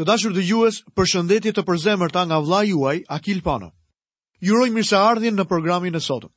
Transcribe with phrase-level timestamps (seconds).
[0.00, 3.66] Të dashur dhe juës për shëndetje të përzemër ta nga vla juaj, Akil Pano.
[4.40, 6.30] Juroj mirë se ardhjen në programin e sotëm.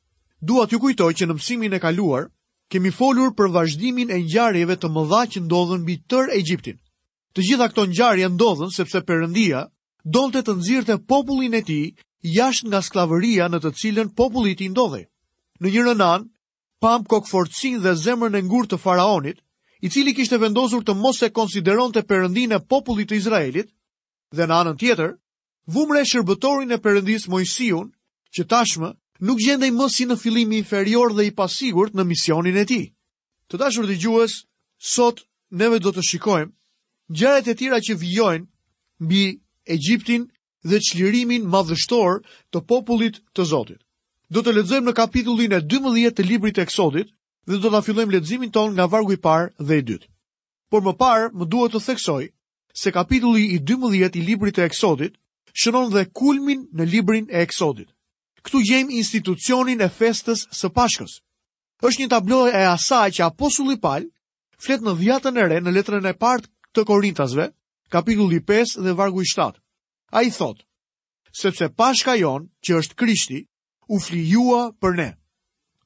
[0.50, 2.26] Dua t'ju kujtoj që në mësimin e kaluar,
[2.68, 6.76] kemi folur për vazhdimin e njarjeve të mëdha që ndodhën bi tër e Gjiptin.
[7.32, 9.64] Të gjitha këto njarje ndodhën, sepse përëndia
[10.16, 11.80] donte të nëzirë të popullin e ti
[12.36, 15.06] jashtë nga sklavëria në të cilën popullit i ndodhe.
[15.64, 16.28] Në njërë nën,
[16.84, 19.40] pam kokë forcin dhe zemër në ngur të faraonit,
[19.84, 23.68] i cili kishte vendosur të mos e konsideron të përëndin e popullit të Izraelit,
[24.32, 25.10] dhe në anën tjetër,
[25.76, 27.90] vumre shërbëtorin e përëndis Mojësion,
[28.34, 28.90] që tashmë
[29.28, 32.80] nuk gjendej më si në filimi inferior dhe i pasigur në misionin e ti.
[33.48, 34.38] Të dashur dhe gjuës,
[34.94, 35.20] sot
[35.60, 36.52] neve do të shikojmë,
[37.20, 38.46] gjaret e tira që vijojnë
[39.04, 39.22] mbi
[39.76, 40.24] Egjiptin
[40.64, 43.84] dhe qlirimin madhështor të popullit të Zotit.
[44.32, 47.12] Do të ledzojmë në kapitullin e 12 të librit e eksodit,
[47.46, 50.08] dhe do të afilojmë ledzimin ton nga vargu i parë dhe i dytë.
[50.70, 52.30] Por më parë, më duhet të theksoj
[52.82, 55.16] se kapitulli i 12 i librit të eksodit
[55.52, 57.90] shënon dhe kulmin në librin e eksodit.
[58.42, 61.20] Këtu gjejmë institucionin e festës së pashkës.
[61.84, 64.08] Êshtë një tabloj e asaj që aposulli palë
[64.64, 67.50] flet në dhjatën e re në letrën e partë të korintasve,
[67.92, 69.52] kapitulli 5 dhe vargu i 7.
[70.16, 70.64] A i thotë,
[71.44, 73.42] sepse pashka jonë që është krishti,
[73.92, 75.10] u flijua për ne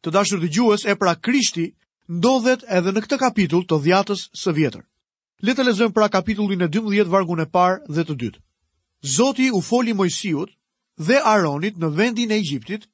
[0.05, 1.69] të dashur të gjues e pra krishti,
[2.11, 4.85] ndodhet edhe në këtë kapitull të dhjatës së vjetër.
[5.43, 8.41] Le të pra kapitullin e 12 vargun e parë dhe të dytë.
[9.17, 10.51] Zoti u foli Mojsiut
[10.99, 12.89] dhe Aronit në vendin e Egjiptit,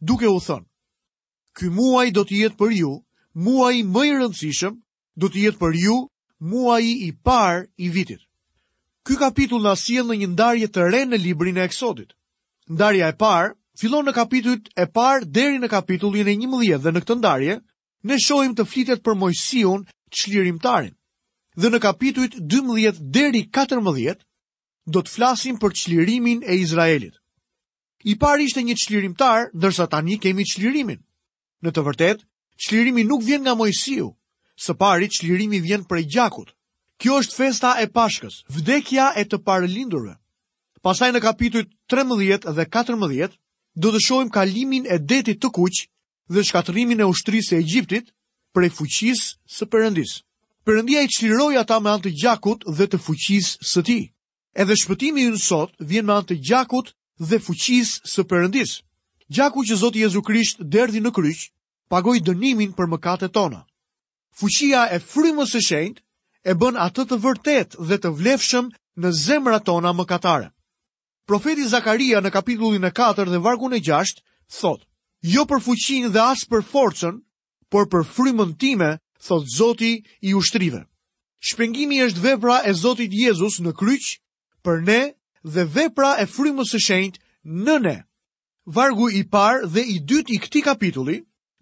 [0.00, 0.64] duke u thënë:
[1.56, 2.92] "Ky muaj do të jetë për ju,
[3.34, 4.74] muaji më i rëndësishëm,
[5.18, 5.96] do të jetë për ju
[6.40, 8.20] muaji i parë i vitit."
[9.04, 12.12] Ky kapitull na sjell në një ndarje të re në librin e Eksodit.
[12.70, 17.00] Ndarja e parë Fillon në kapitullit e parë deri në kapitullin e 11 dhe në
[17.04, 17.54] këtë ndarje
[18.10, 19.74] ne shohim të flitet për Mojsiu,
[20.20, 20.96] çlirimtarin.
[21.54, 24.18] Dhe në kapitujt 12 deri 14
[24.94, 27.14] do të flasim për çlirimin e Izraelit.
[28.10, 30.98] I pari ishte një çlirimtar, ndërsa tani kemi çlirimin.
[31.62, 32.24] Në të vërtetë,
[32.66, 34.10] çlirimi nuk vjen nga Mojsiu,
[34.58, 36.50] së pari çlirimi vjen prej gjakut.
[36.98, 40.16] Kjo është festa e Pashkës, vdekja e të parë lindurve.
[40.82, 43.38] Pastaj në kapitujt 13 dhe 14
[43.80, 45.76] do të shohim kalimin e detit të kuq
[46.34, 48.08] dhe shkatrimin e ushtrisë e Egjiptit
[48.56, 50.12] prej fuqisë së Perëndis.
[50.66, 54.02] Perëndia i çliroi ata me anë të gjakut dhe të fuqisë së tij.
[54.62, 56.86] Edhe shpëtimi ynë sot vjen me anë të gjakut
[57.30, 58.72] dhe fuqisë së Perëndis.
[59.36, 61.40] Gjaku që Zoti Jezu Krisht derdhi në kryq,
[61.92, 63.62] pagoi dënimin për mëkatet tona.
[64.38, 66.02] Fuqia e frymës së shenjtë
[66.50, 68.66] e bën atë të vërtet dhe të vlefshëm
[69.02, 70.48] në zemrat tona mëkatare
[71.28, 74.22] profeti Zakaria në kapitullin e 4 dhe vargun e 6
[74.60, 74.82] thot,
[75.22, 77.20] jo për fuqin dhe as për forcën,
[77.70, 80.84] por për frymën time, thot Zoti i ushtrive.
[81.42, 84.06] Shpengimi është vepra e Zotit Jezus në kryq
[84.64, 85.00] për ne
[85.44, 87.22] dhe vepra e frymës së shenjtë
[87.68, 87.96] në ne.
[88.64, 91.18] Vargu i parë dhe i dytë i këtij kapitulli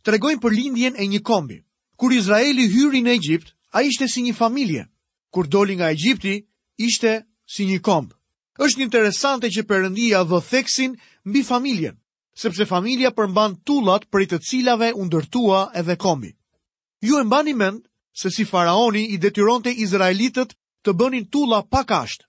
[0.06, 1.58] tregojnë për lindjen e një kombi.
[1.96, 4.86] Kur Izraeli hyri në Egjipt, ai ishte si një familje.
[5.34, 6.38] Kur doli nga Egjipti,
[6.78, 8.15] ishte si një komb
[8.64, 10.92] është interesante që përëndia dhe theksin
[11.28, 11.96] mbi familjen,
[12.42, 16.30] sepse familja përmban tullat për i të cilave undërtua edhe kombi.
[17.06, 17.84] Ju e mbani mend
[18.22, 22.24] se si faraoni i detyronte Izraelitët të bënin tulla pa kasht.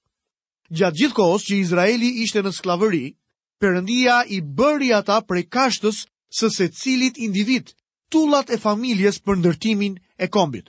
[0.77, 3.05] Gjatë gjithë kohës që Izraeli ishte në sklavëri,
[3.61, 6.03] përëndia i bëri ata prej kashtës
[6.39, 7.71] së se cilit individ,
[8.11, 10.67] tullat e familjes për ndërtimin e kombit.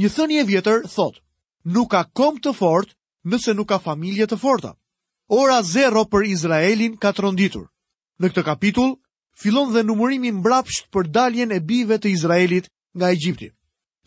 [0.00, 1.22] Një thënje vjetër thot,
[1.74, 2.90] nuk ka kom të fort
[3.30, 4.74] nëse nuk ka familje të forta
[5.28, 7.62] ora zero për Izraelin ka të
[8.22, 8.92] Në këtë kapitull,
[9.44, 13.50] fillon dhe numërimi mbrapsht për daljen e bive të Izraelit nga Egjipti.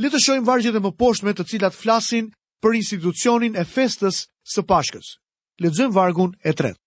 [0.02, 2.31] Le të shojmë vargjet e të cilat flasin
[2.62, 5.19] për institucionin e festës së Pashkës.
[5.62, 6.79] Lexojmë vargun e tretë.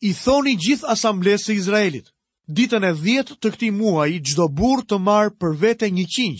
[0.00, 2.08] I thoni gjithë asamblesë së Izraelit,
[2.48, 6.38] ditën e 10 të këtij muaji çdo burr të marë për vete një qinj,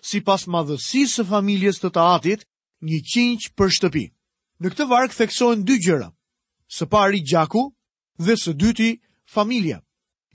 [0.00, 2.46] sipas madhësisë së familjes të Taatit,
[2.80, 4.06] një qinj për shtëpi.
[4.62, 6.08] Në këtë varg theksohen dy gjëra
[6.76, 7.62] së pari gjaku
[8.26, 8.90] dhe së dyti
[9.34, 9.78] familja.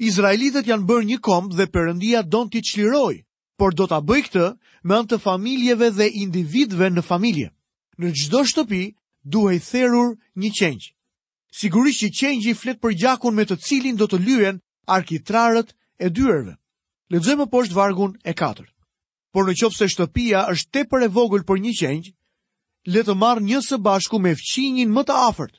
[0.10, 3.16] Izraelitet janë bërë një komp dhe përëndia donë t'i qliroj,
[3.58, 4.44] por do t'a bëj këtë
[4.86, 7.50] me antë të familjeve dhe individve në familje.
[7.98, 8.84] Në gjdo shtëpi,
[9.34, 10.12] duhe i therur
[10.42, 10.92] një qenjë.
[11.58, 14.62] Sigurisht që qenjë i fletë për gjakun me të cilin do të lyen
[15.00, 15.74] arkitrarët
[16.06, 16.54] e dyerve.
[17.14, 18.70] Ledzojmë po shtë vargun e katër.
[19.34, 22.14] Por në qopë se shtëpia është tepër e vogël për një qenjë,
[22.94, 25.56] le të marë një së bashku me fqinjin më të afërt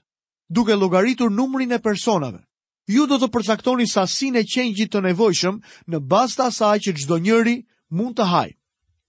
[0.49, 2.41] duke llogaritur numrin e personave.
[2.89, 5.59] Ju do të përcaktoni sasinë e qengjit të nevojshëm
[5.93, 7.57] në bazë të asaj që çdo njëri
[7.93, 8.55] mund të hajë.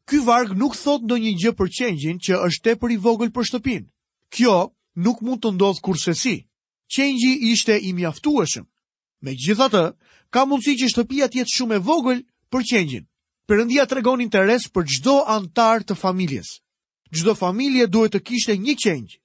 [0.08, 3.88] Ky varg nuk thot ndonjë gjë për qengjin që është tepër i vogël për shtëpinë.
[4.36, 6.36] Kjo nuk mund të ndodhë kurse si.
[6.92, 8.66] Qengji ishte i mjaftueshëm.
[9.24, 9.84] Me gjitha të,
[10.34, 12.20] ka mundësi që shtëpia tjetë shumë e vogël
[12.52, 13.06] për qengjin.
[13.48, 16.52] Përëndia të regon interes për gjdo antar të familjes.
[17.16, 19.16] Gjdo familje duhet të kishte një qengj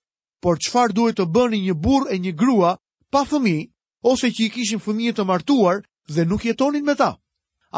[0.45, 2.73] por çfarë duhet të bëni një burrë e një grua
[3.13, 3.65] pa fëmijë
[4.11, 5.79] ose që i kishin fëmijë të martuar
[6.15, 7.11] dhe nuk jetonin me ta?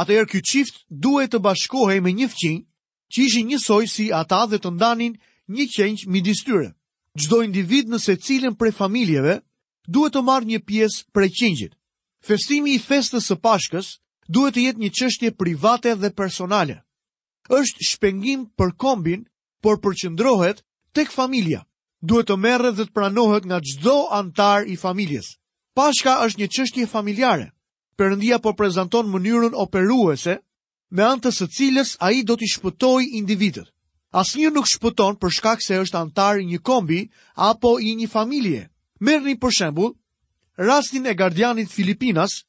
[0.03, 0.75] Atëherë ky çift
[1.05, 2.65] duhet të bashkohej me një fëmijë
[3.13, 5.13] që ishin njësoj si ata dhe të ndanin
[5.55, 6.69] një qenjë midis tyre.
[7.21, 9.35] Çdo individ në secilën prej familjeve
[9.95, 11.73] duhet të marrë një pjesë prej qenjit.
[12.27, 13.89] Festimi i festës së Pashkës
[14.35, 16.83] duhet të jetë një çështje private dhe personale.
[17.61, 19.23] Është shpengim për kombin,
[19.63, 20.65] por përqendrohet
[20.97, 21.63] tek familja
[22.07, 25.35] duhet të merret dhe të pranohet nga çdo antar i familjes.
[25.77, 27.47] Pashka është një çështje familjare.
[27.99, 30.37] Perëndia po prezanton mënyrën operuese
[30.95, 33.69] me anë të së cilës ai do të shpëtojë individët.
[34.21, 37.01] Asnjë nuk shpëton për shkak se është antar i një kombi
[37.51, 38.63] apo i një familje.
[39.05, 39.93] Merrni për shembull
[40.69, 42.45] rastin e gardianit Filipinas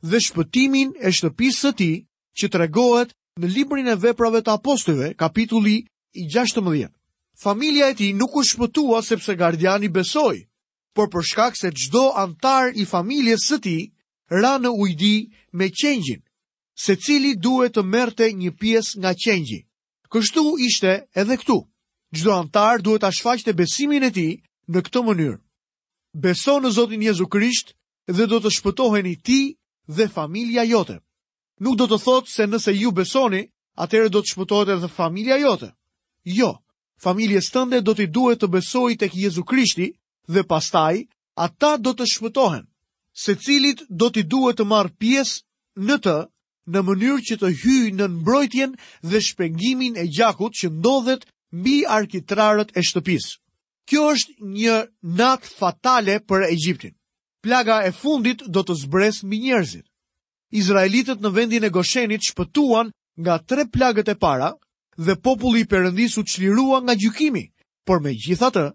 [0.00, 1.96] dhe shpëtimin e shtëpisë së tij
[2.38, 5.76] që tregohet në librin e veprave të apostujve, kapitulli
[6.20, 6.88] i 16.
[7.34, 10.36] Familja e ti nuk u shpëtua sepse gardiani besoj,
[10.94, 13.76] por për shkak se gjdo antar i familje së ti
[14.28, 16.20] ra në ujdi me qengjin,
[16.76, 19.60] se cili duhet të merte një pies nga qengji.
[20.12, 21.56] Kështu ishte edhe këtu.
[22.12, 24.28] Gjdo antar duhet ashfaqt e besimin e ti
[24.72, 25.38] në këtë mënyrë.
[26.24, 27.72] Beso në Zotin Jezu Krisht
[28.16, 29.40] dhe do të shpëtohen i ti
[29.88, 30.98] dhe familja jote.
[31.64, 33.40] Nuk do të thotë se nëse ju besoni,
[33.84, 35.72] atere do të shpëtohet edhe familja jote.
[36.38, 36.52] Jo
[37.02, 39.88] familjes tënde do t'i duhet të besoj të kjezu krishti
[40.34, 41.02] dhe pastaj
[41.46, 42.64] ata do të shpëtohen,
[43.12, 45.34] se cilit do t'i duhet të marë pies
[45.88, 46.16] në të
[46.72, 48.74] në mënyrë që të hyjë në nëmbrojtjen
[49.10, 51.26] dhe shpengimin e gjakut që ndodhet
[51.58, 53.26] mbi arkitrarët e shtëpis.
[53.88, 54.76] Kjo është një
[55.18, 56.94] natë fatale për Egyptin.
[57.42, 59.86] Plaga e fundit do të zbres mbi njerëzit.
[60.54, 64.52] Izraelitët në vendin e Goshenit shpëtuan nga tre plagët e para,
[64.96, 67.44] dhe populli i Perëndis u çlirua nga gjykimi,
[67.86, 68.66] por megjithatë,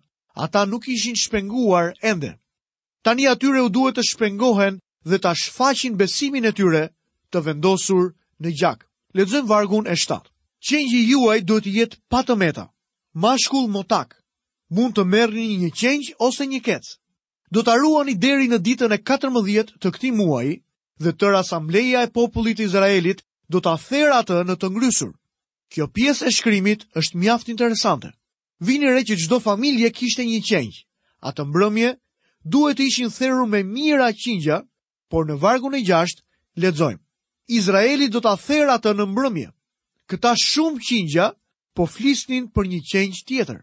[0.44, 2.32] ata nuk ishin shpenguar ende.
[3.04, 4.80] Tani atyre u duhet të shpengohen
[5.10, 6.84] dhe ta shfaqin besimin e tyre
[7.32, 8.06] të vendosur
[8.42, 8.80] në gjak.
[9.18, 10.20] Lexojm vargun e 7.
[10.68, 12.66] Qengji juaj duhet të jetë pa tëmeta.
[13.24, 14.10] Mashkull motak
[14.76, 16.84] mund të merrni një qengj ose një kec.
[17.54, 20.54] Do ta ruani deri në ditën e 14 të këtij muaji
[21.04, 23.20] dhe tërë asambleja e popullit të Izraelit
[23.52, 25.14] do ta therr atë në të ngrysur.
[25.74, 28.12] Kjo pjesë e shkrimit është mjaft interesante.
[28.68, 30.74] Vini re që çdo familje kishte një qenj.
[31.30, 31.90] Atë mbrëmje
[32.54, 34.58] duhet të ishin therrur me mira qingja,
[35.12, 36.22] por në vargun e 6
[36.64, 37.02] lexojmë:
[37.60, 39.50] Izraeli do ta therr atë në mbrëmje.
[40.10, 41.28] Këta shumë qingja
[41.76, 43.60] po flisnin për një qenj tjetër.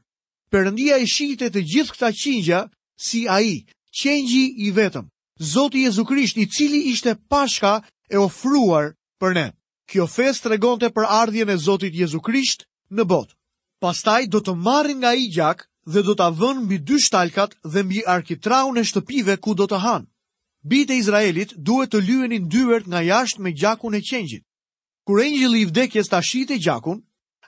[0.52, 2.60] Perëndia e shihte të gjithë këta qingja
[3.06, 3.50] si ai,
[4.00, 5.08] qengji i vetëm,
[5.52, 7.72] Zoti Jezu Krisht, i cili ishte Pashka
[8.10, 9.46] e ofruar për ne.
[9.92, 12.64] Kjo fest të regonte për ardhjen e Zotit Jezu Krisht
[12.98, 13.34] në bot.
[13.84, 17.82] Pastaj do të marrin nga i gjak dhe do të avën mbi dy shtalkat dhe
[17.84, 20.06] mbi arkitrau në shtëpive ku do të hanë.
[20.72, 24.44] Bit e Izraelit duhet të lyenin dyvert nga jashtë me gjakun e qenjit.
[25.04, 25.26] Kur e
[25.58, 27.02] i vdekjes të ashit e gjakun,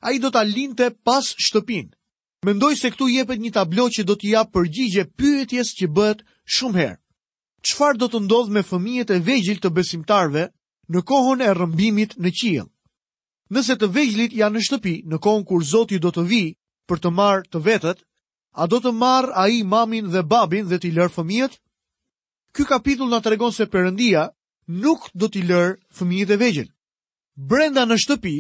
[0.05, 1.89] a i do të alinte pas shtëpin.
[2.45, 6.21] Mendoj se këtu jepet një tablo që do t'ja përgjigje pyetjes që bëhet
[6.57, 7.01] shumë herë.
[7.67, 10.43] Qfar do të ndodh me fëmijet e vejgjil të besimtarve
[10.95, 12.67] në kohën e rëmbimit në qiell.
[13.57, 16.55] Nëse të vegjlit janë në shtëpi në kohën kur Zoti do të vijë
[16.91, 18.03] për të marrë të vetët,
[18.57, 21.59] a do të marrë ai mamin dhe babin dhe t'i lërë fëmijët?
[22.55, 24.29] Ky kapitull na tregon se Perëndia
[24.85, 26.69] nuk do t'i lërë fëmijët e vegjël.
[27.37, 28.37] Brenda në shtëpi,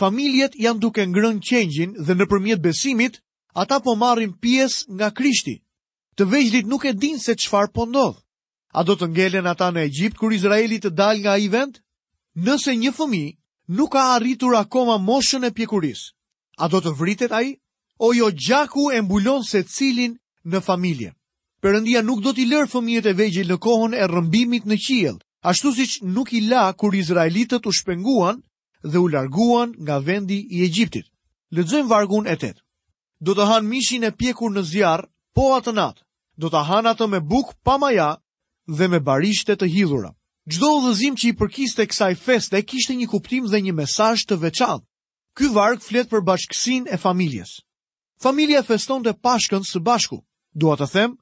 [0.00, 3.18] familjet janë duke ngrënë qengjin dhe nëpërmjet besimit,
[3.62, 5.56] ata po marrin pjesë nga Krishti.
[6.16, 8.18] Të vegjlit nuk e din se çfarë po ndodh.
[8.78, 11.78] A do të ngelen ata në Egjipt kur Izraeli të dal nga ai vend?
[12.48, 13.22] Nëse një fëmi
[13.78, 16.10] nuk ka arritur akoma moshën e pjekurisë,
[16.62, 17.48] a do të vritet ai?
[18.08, 20.14] O jo gjaku e mbulon se cilin
[20.46, 21.10] në familje.
[21.60, 25.18] Perëndia nuk do t'i lërë fëmijët e vegjël në kohën e rrëmbimit në qiell,
[25.50, 28.38] ashtu siç nuk i la kur izraelitët u shpenguan
[28.86, 31.04] dhe u larguan nga vendi i Egjiptit.
[31.58, 32.54] Lexojmë vargun e 8.
[33.20, 36.02] Do të hanë mishin e pjekur në zjarr, po atë natë.
[36.40, 38.12] Do të hanë atë me bukë pa maja,
[38.76, 40.12] dhe me barishte të hidhura.
[40.50, 44.84] Gjdo dhezim që i përkiste kësaj feste kishte një kuptim dhe një mesaj të veçat.
[45.36, 47.58] Ky varg flet për bashkësin e familjes.
[48.22, 50.18] Familja feston të pashkën së bashku,
[50.54, 51.12] dua të them,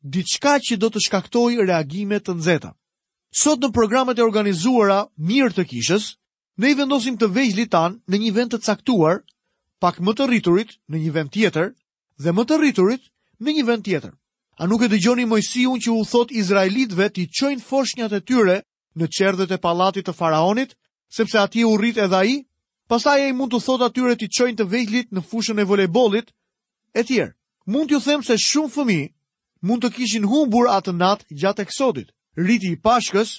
[0.00, 2.72] diçka që do të shkaktoj reagime të nzeta.
[3.30, 6.10] Sot në programet e organizuara mirë të kishës,
[6.60, 9.22] ne i vendosim të vejgj tanë në një vend të caktuar,
[9.80, 11.68] pak më të rriturit në një vend tjetër,
[12.24, 13.06] dhe më të rriturit
[13.40, 14.14] në një vend tjetër.
[14.60, 18.56] A nuk e të gjoni unë që u thot Izraelitve t'i qojnë foshnjat e tyre
[19.00, 20.74] në çerdhet e palatit të faraonit,
[21.18, 22.34] sepse ati u rrit edhe ai?
[22.34, 22.44] i,
[22.90, 26.28] pasta e i mund të thot atyre t'i qojnë të vejlit në fushën e volejbolit,
[26.92, 27.32] e tjerë,
[27.72, 29.00] mund t'ju them se shumë fëmi
[29.64, 32.08] mund të kishin humbur atë natë gjatë eksodit.
[32.36, 33.30] Rriti i pashkës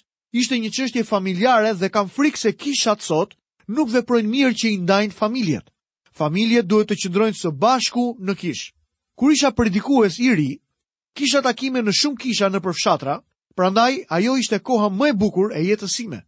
[0.42, 3.38] ishte një qështje familjare dhe kam frikë se kishat sot
[3.70, 5.70] nuk dhe projnë mirë që i ndajnë familjet.
[6.22, 8.72] Familjet duhet të qëndrojnë së bashku në kishë.
[9.18, 10.52] Kur isha predikues i ri,
[11.18, 13.16] Kisha takime në shumë kisha në përfshatra,
[13.60, 16.22] prandaj ajo ishte koha më e bukur e jetësime.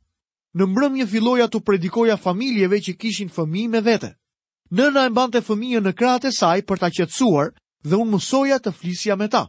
[0.59, 4.09] Në mbrëm një filoja të predikoja familjeve që kishin fëmi me vete.
[4.73, 7.53] Nëna e mbante fëmijën në kratë e saj për ta qetësuar
[7.87, 9.45] dhe unë mësoja të flisja me ta.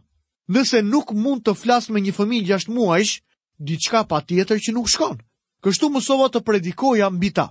[0.55, 3.13] Nëse nuk mund të flas me një fëmijë ashtë muajsh,
[3.69, 5.19] diçka patjetër që nuk shkon.
[5.65, 7.47] Kështu mësova të predikoja mbi ta.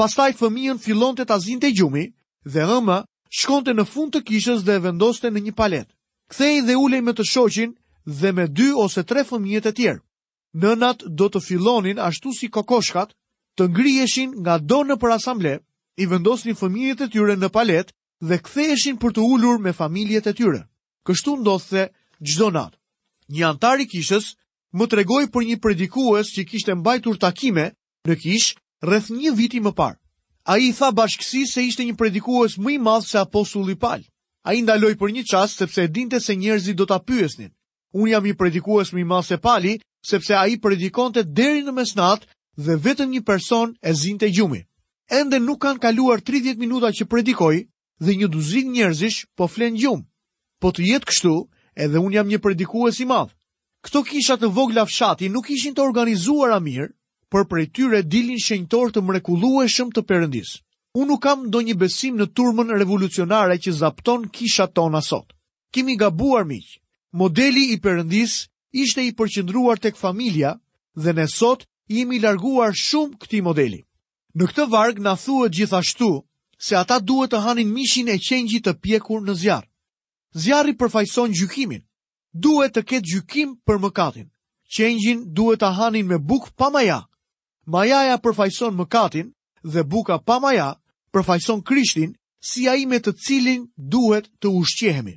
[0.00, 2.06] Pastaj fëmijën fillonte ta zinte gjumi
[2.54, 2.98] dhe ëmë
[3.40, 5.93] shkonte në fund të kishës dhe vendoste në një palet
[6.34, 7.70] kthej dhe ulej me të shoqin
[8.20, 10.00] dhe me dy ose tre fëmijët e tjerë.
[10.62, 13.14] Nënat do të fillonin ashtu si kokoshkat,
[13.58, 15.54] të ngriheshin nga donë për asamble,
[16.02, 17.92] i vendosin fëmijët e tyre në palet
[18.28, 20.60] dhe ktheheshin për të ulur me familjet e tyre.
[21.06, 21.82] Kështu ndodhte
[22.28, 22.78] çdo natë.
[23.34, 24.26] Një antar i kishës
[24.76, 27.66] më tregoi për një predikues që kishte mbajtur takime
[28.08, 29.98] në kishë rreth një viti më parë.
[30.50, 34.04] A i tha bashkësi se ishte një predikues më i madhë se apostulli palë.
[34.44, 37.50] A i ndaloj për një qasë, sepse e dinte se njerëzi do t'a pyesnin.
[37.96, 39.70] Unë jam i predikues mi ma se pali,
[40.04, 42.26] sepse a i predikon të deri në mesnat
[42.66, 44.60] dhe vetëm një person e zinte gjumi.
[45.20, 47.62] Ende nuk kanë kaluar 30 minuta që predikoj
[48.04, 50.04] dhe një duzin njerëzish po flen gjum.
[50.60, 51.34] Po të jetë kështu,
[51.86, 53.32] edhe unë jam një predikues i madhë.
[53.84, 56.92] Këto kisha të vogla fshati nuk ishin të organizuar a mirë,
[57.32, 60.56] për e tyre dilin shenjtor të mrekulueshëm të përëndisë
[60.94, 65.32] unë nuk kam do një besim në turmën revolucionare që zapton kisha tona sot.
[65.74, 66.66] Kemi gabuar miq,
[67.12, 68.34] modeli i përëndis
[68.72, 70.54] ishte i përqëndruar tek familia
[70.94, 73.80] dhe në sot jemi larguar shumë këti modeli.
[74.34, 76.10] Në këtë varg në thuët gjithashtu
[76.62, 79.68] se ata duhet të hanin mishin e qenjit të pjekur në zjarë.
[80.70, 81.82] i përfajson gjykimin,
[82.32, 84.28] duhet të ketë gjykim për mëkatin.
[84.76, 87.06] Qenjin duhet të hanin me buk pa maja.
[87.66, 89.28] Majaja përfajson mëkatin
[89.62, 90.74] dhe buka pa maja
[91.14, 92.12] përfajson Krishtin
[92.50, 95.14] si a me të cilin duhet të ushqehemi.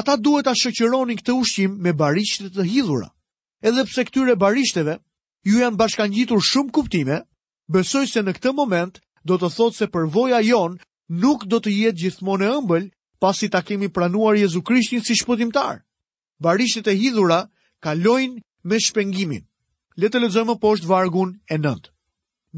[0.00, 3.08] Ata duhet a shëqëronin këtë ushqim me barishtet të hidhura.
[3.68, 4.94] Edhe pse këtyre barishteve
[5.48, 7.16] ju janë bashkangjitur shumë kuptime,
[7.74, 10.78] besoj se në këtë moment do të thotë se përvoja jonë
[11.24, 12.86] nuk do të jetë gjithmonë e ëmbël
[13.22, 15.82] pasi ta kemi pranuar Jezu Krishtin si shpëtimtar.
[16.40, 17.40] Barishtet e hidhura
[17.82, 19.44] kalojnë me shpengimin.
[19.98, 21.90] Le të poshtë vargun e nëndë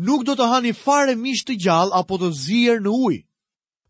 [0.01, 3.23] nuk do të hani fare mish të gjallë apo të zier në ujë,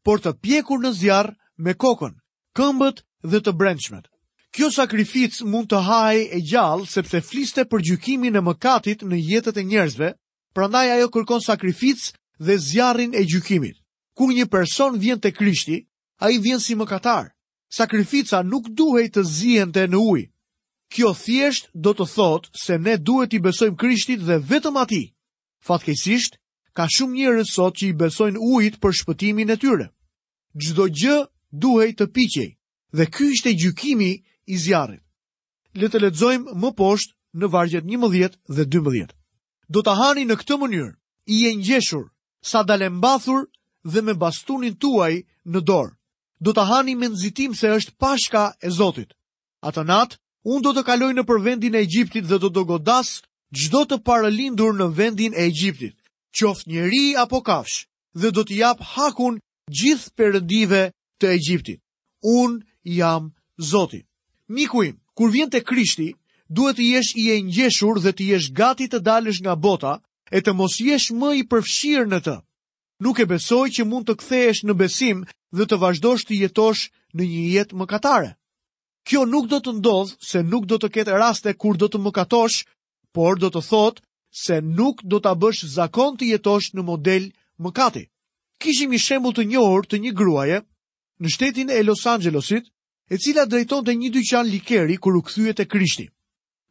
[0.05, 2.17] por të pjekur në zjarë me kokën,
[2.59, 3.03] këmbët
[3.33, 4.07] dhe të brendshmet.
[4.51, 9.61] Kjo sakrific mund të haj e gjallë sepse fliste për gjykimin e mëkatit në jetët
[9.61, 10.09] e njerëzve,
[10.57, 12.09] prandaj ajo kërkon sakrific
[12.43, 13.77] dhe zjarin e gjykimit.
[14.17, 15.79] Ku një person vjen të krishti,
[16.25, 17.31] a i vjen si mëkatar.
[17.71, 20.27] Sakrifica nuk duhej të zien të në ujë.
[20.91, 25.05] Kjo thjesht do të thotë se ne duhet i besojmë krishtit dhe vetëm ati.
[25.67, 26.39] Fatkesisht,
[26.77, 29.87] ka shumë njerëz sot që i besojnë ujit për shpëtimin e tyre.
[30.63, 31.17] Çdo gjë
[31.63, 32.51] duhej të piqej,
[32.97, 34.11] dhe ky ishte gjykimi
[34.47, 35.05] i zjarrit.
[35.81, 39.13] Le të lexojmë më poshtë në vargjet 11 dhe 12.
[39.75, 40.93] Do të hani në këtë mënyrë,
[41.31, 42.05] i e ngjeshur,
[42.51, 43.45] sa dalë mbathur
[43.93, 45.15] dhe me bastunin tuaj
[45.53, 45.93] në dorë.
[46.45, 49.13] Do të hani me nxitim se është Pashka e Zotit.
[49.69, 50.17] Atë natë,
[50.53, 53.13] unë do të kaloj në përvendin vendin e Egjiptit dhe do të godas
[53.51, 55.95] gjdo të paralindur në vendin e Egjiptit,
[56.33, 59.39] qoft njeri apo kafsh, dhe do të jap hakun
[59.71, 60.83] gjithë përëndive
[61.19, 61.81] të Egjiptit.
[62.23, 64.05] Unë jam zoti.
[64.49, 66.15] Mikuim, kur vjen të krishti,
[66.49, 69.99] duhet të jesh i e njeshur dhe të jesh gati të dalësh nga bota
[70.31, 72.37] e të mos jesh më i përfshirë në të.
[73.03, 75.25] Nuk e besoj që mund të kthehesh në besim
[75.57, 78.31] dhe të vazhdosh të jetosh në një jetë mëkatare.
[79.09, 82.67] Kjo nuk do të ndodhë se nuk do të ketë raste kur do të mëkatosh
[83.17, 83.97] Por do të thot
[84.41, 87.25] se nuk do ta bësh zakon të jetosh në model
[87.67, 88.05] mëkati.
[88.63, 90.61] Kishim i shembull të një të një gruaje
[91.21, 92.65] në shtetin e Los Angelesit,
[93.13, 96.07] e cila drejtonte një dyqan likeri kër u kthye te Krishti.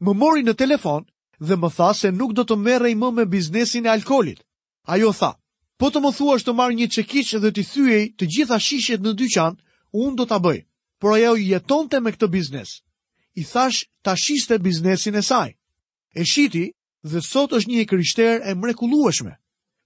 [0.06, 1.04] Më mori në telefon
[1.48, 4.40] dhe më tha se nuk do të merrej më me biznesin e alkoolit.
[4.96, 5.32] Ajo tha,
[5.78, 9.12] "Po të më thuash të marr një çekiç dhe të thyej të gjitha shishet në
[9.20, 9.56] dyqan,
[9.94, 10.60] unë do ta bëj,
[11.00, 12.70] por ajo jetonte me këtë biznes.
[13.36, 15.50] I thash, ta shiste biznesin e saj."
[16.16, 16.72] e shiti
[17.04, 19.34] dhe sot është një e kryshter e mrekulueshme.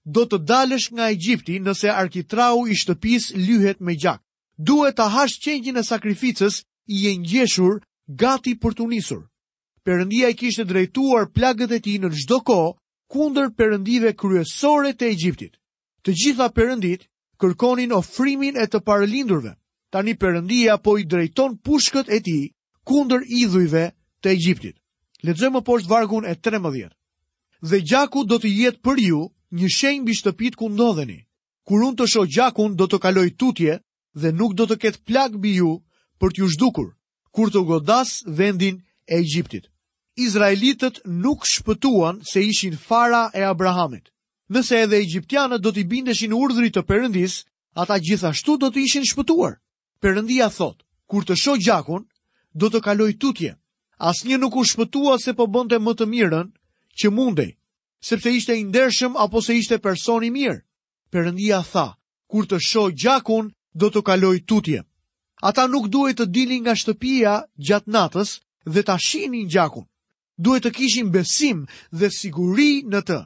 [0.04, 4.20] Do të dalësh nga Egjipti nëse arkitrau i shtëpis lyhet me gjak.
[4.58, 6.62] Duhet të hash qenjën e sakrificës
[6.94, 7.80] i e njeshur
[8.20, 9.22] gati për të nisur.
[9.84, 12.72] Perëndia i kishte drejtuar plagët e tij në çdo kohë
[13.12, 15.54] kundër perëndive kryesore të Egjiptit.
[16.04, 17.08] Të gjitha përëndit
[17.40, 19.56] kërkonin ofrimin e të paralindurve.
[19.92, 22.42] Tani perëndia po i drejton pushkët e tij
[22.88, 23.84] kundër idhujve
[24.20, 24.76] të Egjiptit.
[25.24, 26.90] Lexojmë poshtë vargun e 13.
[27.64, 29.20] Dhe gjaku do të jetë për ju
[29.56, 31.16] një shenjë mbi shtëpit ku ndodheni.
[31.64, 33.78] Kur unë të shoh gjakun, do të kaloj tutje
[34.20, 35.70] dhe nuk do të ketë plag mbi ju
[36.20, 36.90] për t'ju zhdukur
[37.34, 39.64] kur të godas vendin e Egjiptit.
[40.26, 44.12] Izraelitët nuk shpëtuan se ishin fara e Abrahamit.
[44.52, 47.40] Nëse edhe egjiptianët do t'i bindeshin urdhrit të Perëndis,
[47.80, 49.56] ata gjithashtu do të ishin shpëtuar.
[50.02, 52.04] Perëndia thot: "Kur të shoh gjakun,
[52.54, 53.56] do të kaloj tutje."
[54.02, 56.50] një nuk u shpëtua se po bënte më të mirën
[56.98, 57.54] që mundej,
[58.00, 60.62] sepse ishte i ndershëm apo se ishte person i mirë.
[61.10, 61.94] Perëndia tha,
[62.28, 64.82] kur të shoh gjakun, do të kaloj tutje.
[65.42, 69.86] Ata nuk duhet të dilin nga shtëpia gjatë natës dhe ta shihnin gjakun.
[70.38, 73.18] Duhet të kishin besim dhe siguri në të.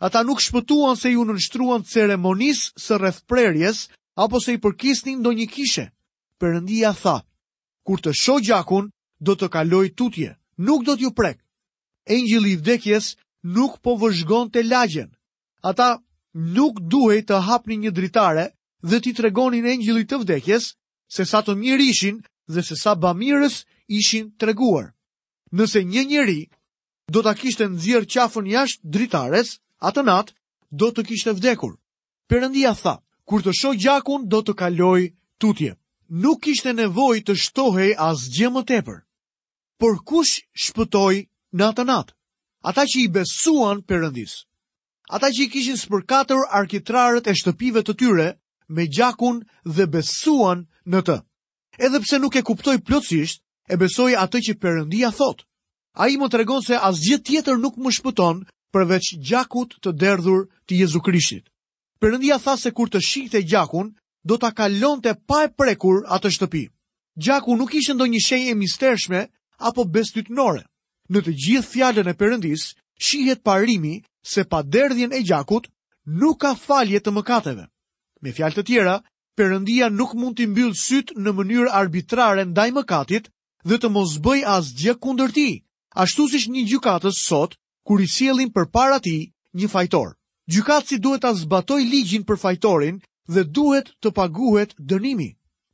[0.00, 3.86] Ata nuk shpëtuan se ju nënshtruan ceremonisë së rrethprerjes
[4.18, 5.84] apo se i përkisnin ndonjë kishe.
[6.40, 7.20] Perëndia tha,
[7.86, 8.88] kur të shoh gjakun,
[9.26, 11.38] do të kaloj tutje, nuk do t'ju prek.
[12.08, 13.10] Engjili i vdekjes
[13.44, 15.10] nuk po vëzhgon të lagjen.
[15.62, 16.00] Ata
[16.56, 18.46] nuk duhej të hapni një dritare
[18.82, 20.70] dhe t'i tregonin engjili të vdekjes,
[21.12, 24.92] se sa të mirë ishin dhe se sa bamirës ishin treguar.
[25.52, 26.40] Nëse një njeri
[27.12, 30.32] do t'a kishtë nëzirë qafën jashtë dritares, atë natë
[30.70, 31.76] do të kishtë vdekur.
[32.30, 35.76] Perëndia tha, kur të shoh gjakun do të kaloj tutje.
[36.08, 39.00] Nuk kishte nevojë të shtohej as gjë më tepër
[39.80, 40.32] por kush
[40.64, 41.18] shpëtoi
[41.58, 42.12] natën natë?
[42.68, 44.34] Ata që i besuan Perëndis.
[45.16, 48.28] Ata që i kishin spërkatur arkitrarët e shtëpive të tyre
[48.68, 49.40] me gjakun
[49.76, 51.16] dhe besuan në të.
[51.84, 53.40] Edhe pse nuk e kuptoi plotësisht,
[53.72, 55.46] e besoi atë që Perëndia thot.
[56.02, 58.44] Ai më tregon se asgjë tjetër nuk më shpëton
[58.74, 61.48] përveç gjakut të derdhur të Jezu Krishtit.
[62.00, 63.96] Perëndia tha se kur të shihte gjakun,
[64.28, 66.64] do ta kalonte pa e prekur atë shtëpi.
[67.24, 69.20] Gjaku nuk ishte ndonjë shenjë e mistershme
[69.60, 70.64] apo bestytnore.
[71.12, 72.62] Në të gjithë fjallën e përëndis,
[73.06, 73.94] shihet parimi
[74.32, 75.68] se pa derdhjen e gjakut
[76.22, 77.64] nuk ka falje të mëkateve.
[78.22, 78.96] Me fjallë të tjera,
[79.36, 83.28] përëndia nuk mund të mbyllë sytë në mënyrë arbitrare ndaj mëkatit
[83.68, 85.48] dhe të mos bëj as gjë kundër ti,
[86.04, 90.14] ashtu si një gjukatës sot, kur i sielin për para ti një fajtor.
[90.50, 92.96] Gjukatësi duhet të zbatoj ligjin për fajtorin
[93.34, 95.30] dhe duhet të paguhet dënimi.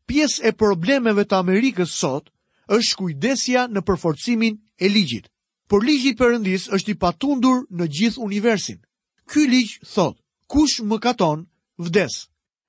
[0.07, 2.29] Pjesë e problemeve të Amerikës sot
[2.75, 5.29] është kujdesja në përforcimin e ligjit.
[5.71, 8.81] Por ligji Perëndis është i patundur në gjithë universin.
[9.27, 11.45] Ky ligj thot: Kush më katon,
[11.79, 12.17] vdes.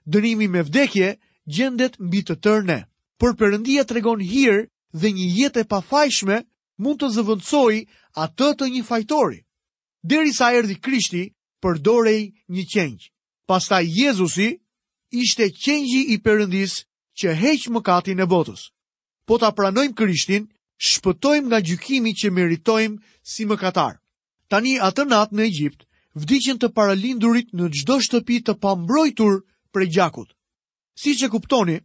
[0.09, 1.09] Dënimi me vdekje
[1.57, 2.79] gjendet mbi të tërë ne.
[3.19, 4.67] Por Perëndia tregon hir
[5.01, 6.37] dhe një jetë e pafajshme
[6.83, 7.75] mund të zëvendësoj
[8.25, 9.39] atë të një fajtori.
[10.11, 11.23] Deri sa erdi Krishti,
[11.61, 12.21] përdorej
[12.53, 13.09] një qengj.
[13.49, 14.49] Pastaj Jezusi
[15.23, 16.83] ishte qengji i përëndis
[17.17, 18.69] që heqë më katin e botës
[19.27, 20.45] po ta pranojmë Krishtin,
[20.79, 23.99] shpëtojmë nga gjykimi që meritojmë si mëkatar.
[24.47, 25.81] Tani atë natë në Egjipt,
[26.15, 29.41] vdiqen të paralindurit në gjdo shtëpi të pambrojtur
[29.75, 30.29] për gjakut.
[30.95, 31.75] Si që kuptoni,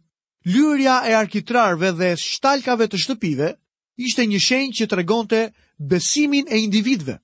[0.47, 3.49] lyrja e arkitrarve dhe shtalkave të shtëpive
[3.99, 5.41] ishte një shenjë që tregonte
[5.77, 7.19] besimin e individve.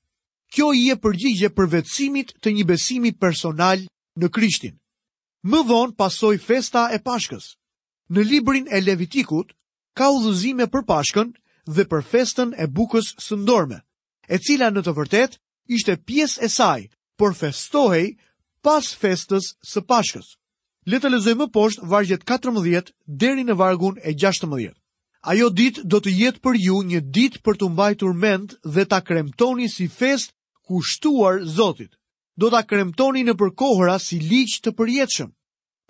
[0.51, 3.85] Kjo i e përgjigje për vetësimit të një besimi personal
[4.19, 4.75] në Krishtin.
[5.47, 7.55] Më vonë pasoj festa e pashkës.
[8.09, 9.53] Në librin e Levitikut,
[9.99, 11.31] ka udhëzime për Pashkën
[11.75, 13.81] dhe për festën e bukës së ndorme,
[14.31, 15.33] e cila në të vërtet
[15.77, 16.81] ishte pjesë e saj,
[17.19, 18.05] por festohej
[18.63, 20.29] pas festës së Pashkës.
[20.87, 24.71] Le të lexojmë poshtë vargjet 14 deri në vargun e 16.
[25.33, 29.01] Ajo ditë do të jetë për ju një ditë për të mbajtur mend dhe ta
[29.09, 30.31] kremtoni si fest
[30.69, 31.99] kushtuar Zotit.
[32.39, 35.35] Do ta kremtoni në përkohëra si liqë të përjetshëm.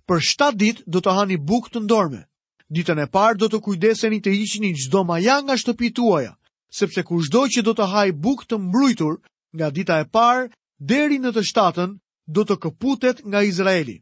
[0.09, 2.25] Për 7 ditë do të hani bukë të ndorme.
[2.69, 6.35] Ditën e parë do të kujdeseni të hiqni çdo maja nga shtëpituaja,
[6.79, 9.15] sepse kushdo që do të hajë buk të mbrujtur
[9.57, 10.43] nga dita e parë
[10.91, 11.95] deri në të shtatën
[12.35, 13.97] do të këputet nga Izraeli.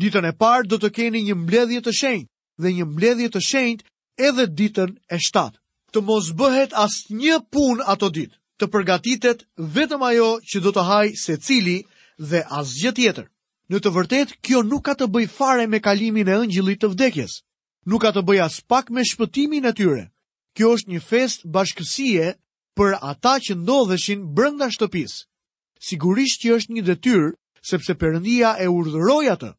[0.00, 2.32] Ditën e parë do të keni një mbledhje të shenjtë
[2.64, 3.86] dhe një mbledhje të shenjtë
[4.28, 5.58] edhe ditën e shtatë.
[5.92, 9.44] Të mos bëhet asnjë punë ato ditë, të përgatitet
[9.76, 11.76] vetëm ajo që do të hajë secili
[12.30, 13.26] dhe asgjë tjetër.
[13.70, 17.36] Në të vërtetë kjo nuk ka të bëjë fare me kalimin e ngjëllit të vdekjes
[17.88, 20.02] nuk ka të bëja as pak me shpëtimin e tyre.
[20.56, 22.26] Kjo është një fest bashkësie
[22.76, 25.18] për ata që ndodheshin brenda shtëpisë.
[25.88, 27.28] Sigurisht që është një detyrë
[27.70, 29.50] sepse Perëndia e urdhëroi atë.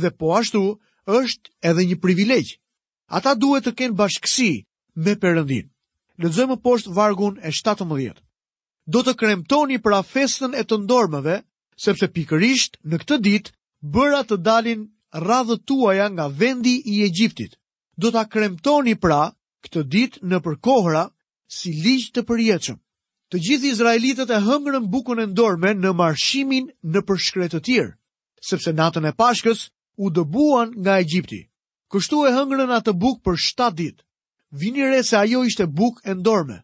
[0.00, 0.62] Dhe po ashtu,
[1.18, 2.50] është edhe një privilegj.
[3.18, 4.50] Ata duhet të kenë bashkësi
[5.04, 5.66] me Perëndin.
[6.22, 8.16] Lëzëmë poshtë vargun e 17.
[8.92, 11.38] Do të kremtoni për festën e të ndormave,
[11.84, 13.52] sepse pikërisht në këtë ditë
[13.94, 14.88] bëra të dalin
[15.26, 17.54] radhët tuaja nga vendi i Egjiptit
[18.00, 19.30] do ta kremtoni pra
[19.64, 21.02] këtë ditë në përkohra
[21.52, 22.78] si ligj të përjetshëm.
[23.30, 27.92] Të gjithë izraelitët e hëngrën bukën e ndorme në marshimin në përshkret të tjerë,
[28.50, 29.66] sepse natën e pashkës
[30.02, 31.40] u dëbuan nga Egjipti.
[31.92, 34.02] Kështu e hëngrën atë bukë për 7 ditë.
[34.60, 36.58] Vini re se ajo ishte bukë e ndorme.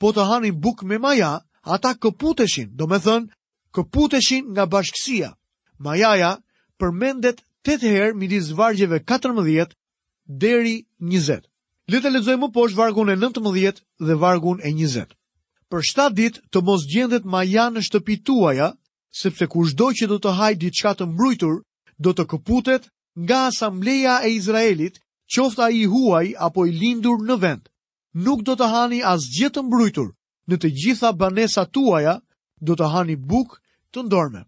[0.00, 3.30] Po të hanin bukë me maja, ata këputeshin, do me thënë,
[3.74, 5.30] këputeshin nga bashkësia.
[5.78, 6.32] Majaja
[6.78, 9.77] përmendet 8 herë midis vargjeve 14
[10.28, 11.40] deri 20.
[11.88, 15.06] Le të lexojmë më poshtë vargun e 19 dhe vargun e 20.
[15.72, 18.66] Për 7 ditë të mos gjendet maja në shtëpitë tuaja,
[19.22, 21.54] sepse kushdo që do të hajë diçka të mbrojtur,
[21.98, 25.00] do të këputet nga asambleja e Izraelit,
[25.32, 27.64] qoftë ai i huaj apo i lindur në vend.
[28.24, 30.12] Nuk do të hani as gjë të mbrojtur.
[30.48, 32.18] Në të gjitha banesat tuaja
[32.60, 33.56] do të hani bukë
[33.92, 34.44] të ndormë.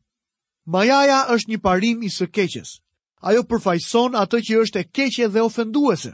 [0.73, 2.77] Majaja është një parim i së keqes
[3.21, 6.13] ajo përfajson atë që është e keqe dhe ofenduese.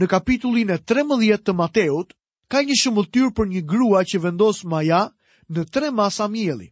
[0.00, 2.12] Në kapitullin e 13 të Mateut,
[2.50, 5.04] ka një shëmëtyr për një grua që vendos maja
[5.48, 6.68] në tre masa mjeli.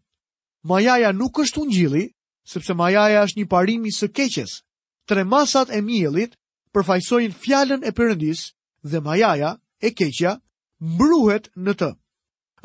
[0.69, 2.05] Majaja nuk është gjili,
[2.47, 4.59] sepse majaja është një parimi së keqes.
[5.09, 6.37] Tre masat e mjelit
[6.75, 8.45] përfajsojnë fjallën e përëndis
[8.83, 10.37] dhe majaja, e keqja,
[10.81, 11.91] mbruhet në të.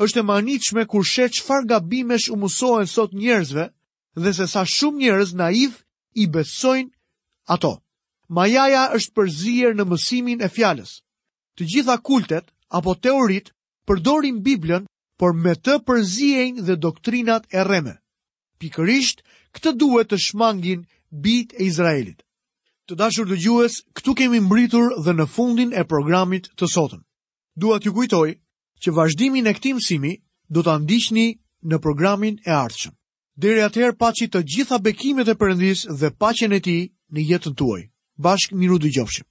[0.04, 3.72] është e manitshme kur shetë qëfar gabimesh umusohen sot njerëzve
[4.15, 5.72] dhe se sa shumë njerëz naiv
[6.22, 6.96] i besojnë
[7.53, 7.73] ato.
[8.39, 10.97] Majaja është përzier në mësimin e fjalës.
[11.57, 13.53] Të gjitha kultet apo teorit
[13.88, 14.86] përdorin Biblën,
[15.17, 17.93] por me të përzien dhe doktrinat e rreme.
[18.60, 19.23] Pikërisht,
[19.55, 20.83] këtë duhet të shmangin
[21.23, 22.19] bit e Izraelit.
[22.88, 27.01] Të dashur dëgjues, këtu kemi mbritur dhe në fundin e programit të sotën.
[27.57, 28.29] Dua t'ju kujtoj
[28.83, 30.13] që vazhdimin e këtij mësimi
[30.53, 31.27] do ta ndiqni
[31.67, 32.93] në programin e ardhshëm.
[33.41, 36.81] Deri atëherë paçi të gjitha bekimet e Perëndis dhe paqen e tij
[37.15, 37.84] në jetën tuaj.
[38.28, 39.30] Bashk miru dëgjofshim.